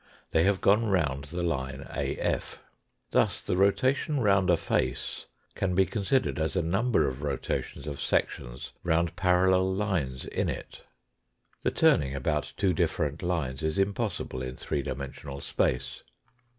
[0.31, 2.57] They have gone round the line AF.
[3.11, 8.01] Thus the rotation round a face can be considered as a number of rotations of
[8.01, 10.81] sections round parallel lines in it.
[11.61, 16.01] The turning about two different lines is impossible in three dimensional space.